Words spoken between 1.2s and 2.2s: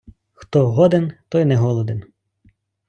той не голоден.